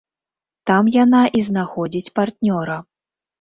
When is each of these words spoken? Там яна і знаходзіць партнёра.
Там 0.71 0.89
яна 0.95 1.21
і 1.41 1.43
знаходзіць 1.49 2.13
партнёра. 2.21 2.81